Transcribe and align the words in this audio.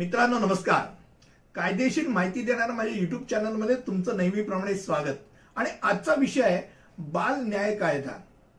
मित्रांनो 0.00 0.38
नमस्कार. 0.38 0.84
कायदेशीर 1.54 2.06
माहिती 2.08 2.42
देणाऱ्या 2.42 2.74
माझ्या 2.74 2.94
युट्यूब 2.94 3.24
चॅनलमध्ये 3.30 3.74
तुमचं 3.86 4.16
नेहमीप्रमाणे 4.16 4.74
स्वागत. 4.74 5.16
आणि 5.56 5.70
आजचा 5.82 6.14
विषय 6.18 6.42
आहे 6.42 6.62
बाल 7.12 7.40
न्याय 7.40 7.74
कायदा. 7.76 8.12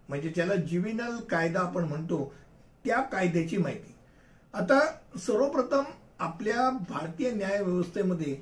म्हणजे 0.09 0.29
ज्याला 0.29 0.55
जिव्हिनल 0.55 1.17
कायदा 1.29 1.59
आपण 1.59 1.83
म्हणतो 1.83 2.33
त्या 2.85 3.01
कायद्याची 3.01 3.57
माहिती. 3.57 3.95
आता 4.53 4.79
सर्वप्रथम 5.25 5.83
आपल्या 6.19 6.69
भारतीय 6.89 7.31
न्याय 7.31 7.61
व्यवस्थेमध्ये 7.63 8.37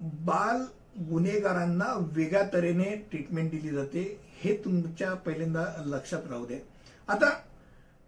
बाल 0.00 0.64
गुन्हेगारांना 1.10 1.94
वेगळ्या 2.12 2.42
तऱ्हेने 2.52 2.94
ट्रीटमेंट 3.10 3.50
दिली 3.50 3.70
जाते. 3.70 4.20
हे 4.42 4.56
तुमच्या 4.64 5.14
पहिल्यांदा 5.14 5.64
लक्षात 5.86 6.30
राहू 6.30 6.46
दे 6.46 6.64
आता 7.08 7.34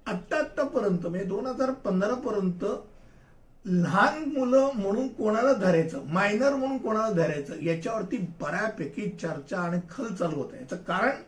आत्ता 0.06 0.38
आत्तापर्यंत 0.38 1.06
म्हणजे 1.06 1.26
दोन 1.26 1.46
हजार 1.46 1.70
पंधरा 1.84 2.14
पर्यंत 2.28 2.64
लहान 3.64 4.22
मुलं 4.28 4.70
म्हणून 4.76 5.08
कोणाला 5.08 5.52
धरायचं? 5.54 6.04
मायनर 6.06 6.54
म्हणून 6.54 6.78
कोणाला 6.78 7.10
धरायचं? 7.14 7.54
याच्यावरती 7.62 8.16
बऱ्यापैकी 8.40 9.08
चर्चा 9.22 9.58
आणि 9.58 9.80
खल 9.90 10.14
चालू 10.14 10.36
होत 10.36 10.54
याचं 10.54 10.76
कारण 10.76 11.22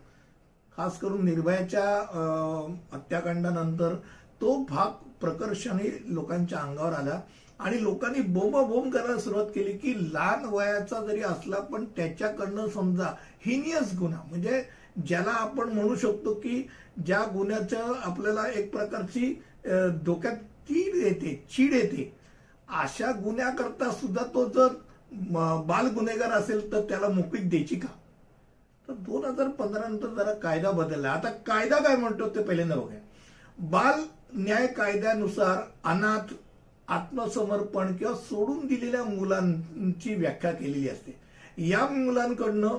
खास 0.76 0.98
करून 0.98 1.24
निर्भयाच्या 1.24 1.84
हत्याकांडानंतर 2.92 3.94
तो 4.40 4.56
भाग 4.64 4.90
प्रकर्षाने 5.20 5.88
लोकांच्या 6.14 6.58
अंगावर 6.58 6.92
आला 6.92 7.20
आणि 7.60 7.82
लोकांनी 7.82 8.20
बोंबाबोंब 8.28 8.92
करायला 8.92 9.18
सुरुवात 9.20 9.46
केली 9.46 9.72
की 9.72 9.92
लहान 10.12 10.44
वयाचा 10.44 11.00
जरी 11.06 11.20
असला 11.22 11.56
पण 11.62 11.84
त्याच्याकडनं 11.96 12.68
समजा 12.68 13.12
हिनियस 13.46 13.94
गुन्हा 13.98 14.22
म्हणजे 14.30 14.62
ज्याला 15.06 15.30
आपण 15.30 15.68
म्हणू 15.68 15.94
शकतो 15.96 16.34
की 16.34 16.62
ज्या 17.06 17.22
गुन्ह्याचं 17.34 17.92
आपल्याला 18.04 18.48
एक 18.50 18.72
प्रकारची 18.72 19.32
डोक्यात 20.04 20.36
तीड 20.68 20.94
येते 20.96 21.34
चीड 21.50 21.72
येते 21.72 22.10
अशा 22.68 23.10
गुन्ह्याकरता 23.22 23.90
सुद्धा 23.92 24.22
तो 24.34 24.48
जर 24.48 24.68
बाल 25.66 25.88
गुन्हेगार 25.94 26.30
असेल 26.32 26.70
तर 26.72 26.80
त्याला 26.80 27.08
मोकळीक 27.08 27.48
द्यायची 27.50 27.76
का? 27.76 27.88
तर 28.88 28.92
दोन 28.92 29.24
हजार 29.24 29.48
पंधरा 29.48 29.88
नंतर 29.88 30.14
जरा 30.14 30.32
कायदा 30.34 30.70
बदलला. 30.70 31.10
आता 31.10 31.30
कायदा 31.46 31.78
काय 31.78 31.96
म्हणतो 31.96 32.28
ते 32.28 32.42
पहिल्यांदा 32.42 32.76
बघूया. 32.76 33.00
बाल 33.58 34.00
न्याय 34.34 34.66
कायद्यानुसार 34.66 35.62
अनाथ 35.84 36.34
आत्मसमर्पण 36.88 37.96
किंवा 37.96 38.14
सोडून 38.14 38.66
दिलेल्या 38.66 39.04
मुलांची 39.04 40.14
व्याख्या 40.14 40.52
केलेली 40.52 40.88
असते. 40.88 41.14
या 41.58 41.86
मुलांकडनं 41.86 42.76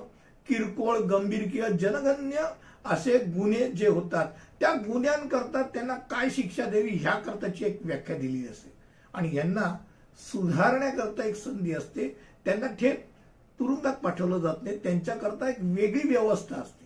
किरकोळ 0.47 0.97
गंभीर 1.07 1.47
किंवा 1.49 1.69
जनगण्य 1.69 2.45
असे 2.85 3.17
गुन्हे 3.35 3.71
जे 3.71 3.87
होतात 3.87 4.27
त्या 4.59 4.73
गुन्ह्यांकरता 4.87 5.61
त्यांना 5.63 5.95
काय 6.11 6.29
शिक्षा 6.29 6.65
द्यावी 6.65 6.97
ह्या 7.01 7.13
करताची 7.19 7.65
एक 7.65 7.79
व्याख्या 7.83 8.17
दिलेली 8.17 8.47
असते. 8.47 8.71
आणि 9.13 9.35
यांना 9.35 9.75
सुधारण्याकरता 10.19 11.23
एक 11.23 11.35
संधी 11.35 11.73
असते. 11.73 12.07
त्यांना 12.45 12.67
थेट 12.79 13.03
तुरुंगात 13.59 13.93
पाठवलं 14.03 14.39
जात 14.39 14.63
नाही. 14.63 14.77
त्यांच्याकरता 14.83 15.49
एक 15.49 15.57
वेगळी 15.61 16.07
व्यवस्था 16.09 16.55
असते. 16.55 16.85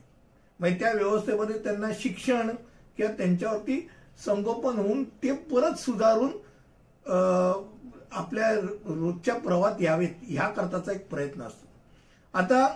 म्हणजे 0.59 0.79
त्या 0.79 0.91
व्यवस्थेमध्ये 0.93 1.57
त्यांना 1.63 1.87
शिक्षण 1.99 2.49
किंवा 2.97 3.11
त्यांच्यावरती 3.17 3.87
संगोपन 4.25 4.77
होऊन 4.77 5.03
ते 5.23 5.31
परत 5.51 5.79
सुधारून 5.79 6.31
आपल्या 8.11 8.51
रोजच्या 8.53 9.35
प्रवाहात 9.35 9.81
यावेत. 9.81 10.09
ह्या 10.27 10.47
करताचा 10.49 10.91
एक 10.91 11.07
प्रयत्न 11.09 11.41
असतो. 11.41 11.65
आता 12.33 12.67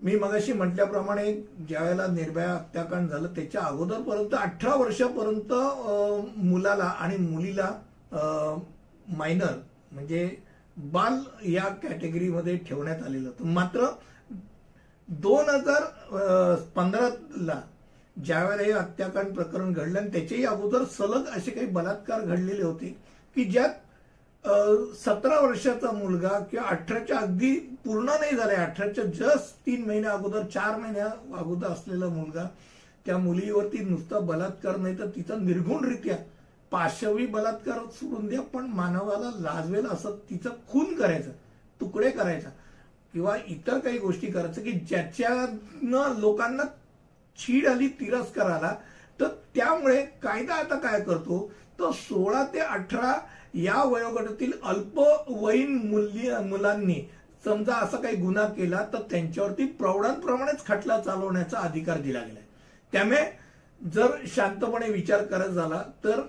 मी 0.00 0.16
मगाशी 0.16 0.52
म्हटल्याप्रमाणे 0.52 1.32
ज्यावेळेला 1.68 2.06
निर्भया 2.06 2.52
हत्याकांड 2.52 3.08
झालं 3.10 3.34
त्याच्या 3.34 3.62
अगोदरपर्यंत 3.62 4.34
अठरा 4.34 4.74
वर्षापर्यंत 4.74 5.52
मुलाला 6.38 6.84
आणि 6.84 7.16
मुलीला 7.16 7.70
मायनर 8.12 9.58
म्हणजे 9.92 10.28
बाल 10.76 11.18
या 11.44 11.68
कॅटेगरीमध्ये 11.82 12.56
ठेवण्यात 12.58 13.02
आलेलं. 13.02 13.28
होतं 13.28 13.46
मात्र 13.46 13.86
दोन 15.08 15.48
हजार 15.48 15.84
पंधराला 16.74 17.60
ज्यावेळेला 18.16 18.62
हे 18.62 18.72
हत्याकांड 18.72 19.34
प्रकरण 19.34 19.72
घडलं 19.72 19.98
आणि 20.00 20.08
त्याच्याही 20.12 20.44
अगोदर 20.44 20.84
सलग 20.92 21.26
असे 21.36 21.50
काही 21.50 21.66
बलात्कार 21.68 22.20
घडलेले 22.20 22.62
होते 22.62 22.94
की 23.36 23.44
ज्यात 23.44 24.46
सतरा 24.96 25.40
वर्षाचा 25.40 25.90
मुलगा 25.92 26.38
किंवा 26.50 26.66
अठराच्या 26.68 27.18
अगदी 27.18 27.52
पूर्ण 27.84 28.04
नाही 28.10 28.36
झालाय 28.36 28.56
अठराच्या 28.56 29.04
जस्ट 29.06 29.54
तीन 29.66 29.84
महिन्या 29.86 30.12
अगोदर 30.12 30.46
चार 30.54 30.76
महिन्या 30.76 31.06
अगोदर 31.38 31.66
असलेला 31.66 32.08
मुलगा 32.08 32.46
त्या 33.06 33.18
मुलीवरती 33.18 33.84
नुसता 33.84 34.18
बलात्कार 34.20 34.76
नाही 34.76 34.98
तर 34.98 35.08
तिचा 35.16 35.34
निर्गुणरित्या 35.36 36.16
पाशवी 36.72 37.26
बलात्कार 37.26 37.78
सोडून 37.90 38.26
द्या 38.28 38.40
पण 38.42 38.66
मानवाला 38.66 39.30
लाजवेल 39.40 39.86
असं 39.86 40.16
तिचं 40.30 40.50
खून 40.68 40.94
करायचं 40.94 41.30
तुकडे 41.80 42.10
करायचा 42.10 42.48
किंवा 43.14 43.36
इतर 43.48 43.78
काही 43.78 43.98
गोष्टी 43.98 44.26
करायचं 44.26 44.62
की 44.62 44.72
ज्याच्यानं 44.72 46.18
लोकांना 46.20 46.62
छीड 47.38 47.66
आली 47.66 47.88
तिरस्कार 48.00 48.50
आला 48.50 48.74
तर 49.20 49.28
त्यामुळे 49.54 50.02
कायदा 50.22 50.54
आता 50.54 50.78
काय 50.78 51.00
करतो 51.00 51.50
तर 51.80 51.90
सोळा 51.90 52.44
ते 52.44 52.58
अठरा 52.58 53.12
या 53.54 53.82
वयोगटातील 53.84 54.52
अल्पवयीन 54.62 55.76
मुली 55.88 56.30
मुलांनी 56.48 57.00
समजा 57.44 57.74
असा 57.74 57.96
काही 57.96 58.16
गुन्हा 58.16 58.44
केला 58.48 58.84
तर 58.92 59.02
त्यांच्यावरती 59.10 59.64
प्रौढांप्रमाणेच 59.78 60.64
खटला 60.66 61.00
चालवण्याचा 61.00 61.58
अधिकार 61.58 61.98
दिला 61.98 62.20
गेलाय. 62.20 62.42
त्यामुळे 62.92 63.24
जर 63.80 64.16
शांतपणे 64.26 64.90
विचार 64.90 65.24
करत 65.24 65.48
झाला 65.48 65.82
तर 66.04 66.20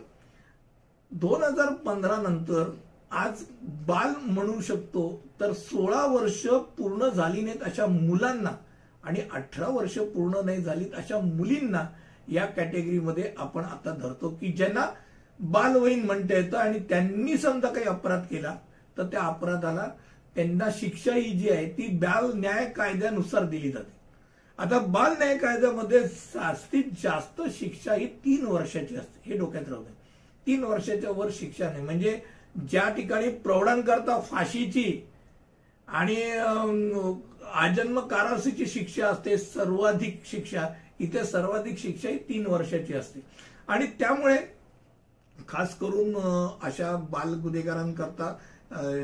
दोन 1.11 1.43
हजार 1.43 1.73
पंधरा 1.85 2.15
नंतर 2.21 2.69
आज 3.11 3.43
बाल 3.87 4.13
म्हणू 4.25 4.59
शकतो 4.61 5.03
तर 5.39 5.53
सोळा 5.53 6.05
वर्ष 6.05 6.45
पूर्ण 6.77 7.07
झाली 7.09 7.41
नाहीत 7.41 7.63
अशा 7.65 7.85
मुलांना 7.85 8.51
आणि 9.03 9.21
अठरा 9.33 9.67
वर्ष 9.67 9.97
पूर्ण 10.15 10.45
नाही 10.45 10.61
झालीत 10.61 10.93
अशा 10.97 11.19
मुलींना 11.19 11.85
या 12.31 12.45
कॅटेगरीमध्ये 12.45 13.31
आपण 13.37 13.63
आता 13.63 13.95
धरतो 14.01 14.29
की 14.29 14.51
ज्यांना 14.51 14.85
बालवयीन 15.39 16.05
म्हणता 16.05 16.35
येतं 16.35 16.57
आणि 16.57 16.79
त्यांनी 16.79 17.37
समजा 17.37 17.67
काही 17.67 17.85
अपराध 17.85 18.25
केला 18.25 18.55
तर 18.97 19.03
त्या 19.03 19.21
अपराधाला 19.21 19.87
त्यांना 20.35 20.69
शिक्षा 20.71 21.13
ही 21.13 21.31
जी 21.37 21.49
आहे 21.49 21.65
ती 21.77 21.87
बाल 21.97 22.31
न्याय 22.35 22.65
कायद्यानुसार 22.65 23.45
दिली 23.45 23.71
जाते. 23.71 23.91
आता 24.59 24.79
बाल 24.79 25.13
न्याय 25.17 25.37
कायद्यामध्ये 25.37 25.99
जास्तीत 26.03 26.83
जास्त 27.03 27.41
शिक्षा 27.59 27.93
ही 27.93 28.05
तीन 28.25 28.45
वर्षाची 28.45 28.95
असते. 28.95 29.21
हे 29.25 29.37
डोक्यात 29.37 29.69
राहू 29.69 29.83
दे 29.83 29.99
तीन 30.47 30.63
वर्षाच्या 30.63 31.11
वर 31.11 31.29
शिक्षा 31.39 31.69
नाही. 31.71 31.83
म्हणजे 31.83 32.19
ज्या 32.69 32.87
ठिकाणी 32.95 33.29
प्रौढांकरता 33.43 34.19
फाशीची 34.21 35.01
आणि 35.87 36.15
आजन्म 37.53 37.99
कारासीची 38.07 38.65
शिक्षा 38.65 39.07
असते 39.07 39.37
सर्वाधिक 39.37 40.21
शिक्षा 40.25 40.67
इथे 40.99 41.23
सर्वाधिक 41.25 41.77
शिक्षा 41.79 42.09
ही 42.09 42.17
तीन 42.29 42.45
वर्षाची 42.45 42.93
असते. 42.93 43.19
आणि 43.67 43.85
त्यामुळे 43.99 44.37
खास 45.49 45.75
करून 45.77 46.15
अशा 46.63 46.95
बाल 47.11 47.33
गुन्हेगारांकरता 47.43 48.35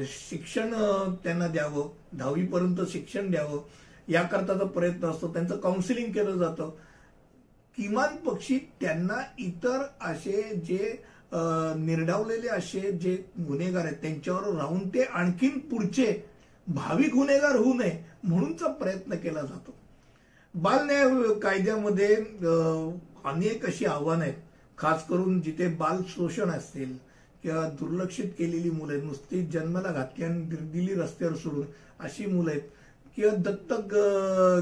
शिक्षण 0.08 0.74
त्यांना 1.24 1.47
द्यावं 1.47 1.88
दहावीपर्यंत 2.18 2.81
शिक्षण 2.92 3.30
द्यावं 3.31 3.62
याकरताचा 4.12 4.66
प्रयत्न 4.66 5.08
असतो 5.08 5.34
त्यांचं 5.34 5.58
काउन्सिलिंग 5.58 6.12
केलं 6.14 6.38
जातं. 6.38 6.70
किमान 7.78 8.16
पक्षी 8.26 8.58
त्यांना 8.81 9.22
इतर 9.40 9.81
असे 10.02 10.42
जे 10.66 10.96
निर्डावलेले 11.32 12.48
असे 12.48 12.92
जे 12.92 13.16
गुन्हेगार 13.48 13.86
आहेत 13.86 13.96
त्यांच्यावर 14.02 14.54
राहून 14.56 14.88
ते 14.90 15.04
आणखीन 15.04 15.58
पुढचे 15.70 16.14
भावी 16.68 17.08
गुन्हेगार 17.10 17.56
होऊ 17.56 17.74
नये 17.74 17.98
म्हणूनचा 18.24 18.68
प्रयत्न 18.74 19.16
केला 19.16 19.42
जातो. 19.42 19.74
बाल 20.56 20.85
न्याय 20.85 21.34
कायद्यामध्ये 21.40 22.16
अनेक 23.26 23.66
अशी 23.66 23.85
आव्हानं 23.85 24.24
आहेत. 24.24 24.34
खास 24.78 25.08
करून 25.08 25.40
जिथे 25.41 25.68
बाल 25.76 26.02
शोषण 26.08 26.50
असतील 26.50 26.96
किंवा 27.44 27.68
दुर्लक्षित 27.80 28.30
केलेली 28.38 28.70
मुलं 28.70 28.94
आहेत 28.94 29.03
नुसती 29.03 29.46
जन्माला 29.46 29.91
घातली 29.91 30.26
आणि 30.26 30.41
दिली 30.72 30.94
रस्त्यावर 30.96 31.35
सोडून 31.35 31.66
अशी 32.00 32.26
मुलं 32.26 32.52
आहेत. 32.52 32.62
किंवा 33.16 33.35
दत्तक 33.38 33.94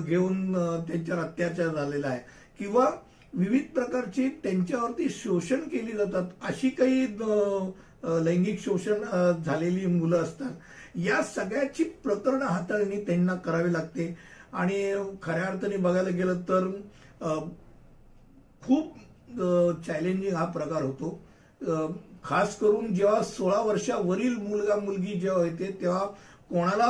घेऊन 0.08 0.54
त्यांच्यावर 0.88 1.22
अत्याचार 1.24 1.76
झालेला 1.76 2.08
आहे. 2.08 2.20
किंवा 2.60 2.86
विविध 3.36 3.64
प्रकारची 3.76 4.28
त्यांच्यावरती 4.44 5.10
शोषण 5.10 5.60
केली 5.72 5.92
जातात. 5.92 6.28
अशी 6.42 6.70
काही 6.70 7.06
लैंगिक 8.26 8.60
शोषण 8.64 9.04
झालेली 9.46 9.86
मुलं 9.88 10.24
असतात. 10.24 10.52
या 10.98 11.22
सगळ्याची 11.26 11.84
प्रकरणं 12.04 12.46
हाताळणी 12.46 13.04
त्यांना 13.06 13.36
करावी 13.46 13.74
लागते. 13.74 14.16
आणि 14.54 14.94
खऱ्या 15.24 15.46
अर्थाने 15.46 15.78
बघायला 15.78 16.10
गेलं 16.10 16.42
तर 16.50 16.70
खूप 18.64 18.94
चॅलेंजिंग 19.88 20.36
हा 20.36 20.46
प्रकार 20.52 20.84
होतो. 20.84 21.20
खास 22.24 22.58
करून 22.60 22.94
जेव्हा 22.96 23.22
सोळा 23.24 23.60
वर्षावरील 23.62 24.36
मुलगा 24.38 24.76
मुलगी 24.76 25.20
जेव्हा 25.20 25.44
येते 25.46 25.72
तेव्हा 25.82 26.06
कोणाला 26.50 26.86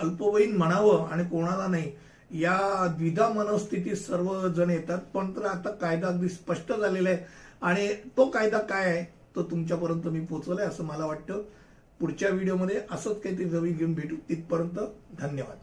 अल्पवयीन 0.00 0.56
म्हणावं 0.56 1.06
आणि 1.06 1.24
कोणाला 1.24 1.66
नाही 1.66 1.90
या 2.30 2.86
द्विधा 2.98 3.28
मनस्थितीत 3.28 3.96
सर्वजण 3.96 4.70
येतात. 4.70 4.98
पण 4.98 5.36
तर 5.36 5.44
आता 5.44 5.70
कायदा 5.70 6.06
अगदी 6.06 6.28
स्पष्ट 6.28 6.72
झालेला 6.72 7.08
आहे. 7.08 7.18
आणि 7.62 7.88
तो 8.16 8.30
कायदा 8.30 8.58
काय 8.58 8.84
आहे 8.84 9.04
तो 9.36 9.42
तुमच्यापर्यंत 9.42 10.06
मी 10.06 10.20
पोहोचवलाय 10.20 10.66
असं 10.66 10.84
मला 10.84 11.06
वाटतं. 11.06 11.42
पुढच्या 12.00 12.28
व्हिडिओमध्ये 12.28 12.80
असंच 12.90 13.20
काहीतरी 13.20 13.44
नवीन 13.44 13.76
घेऊन 13.76 13.94
भेटू. 13.94 14.16
तिथपर्यंत 14.28 14.78
धन्यवाद. 15.18 15.56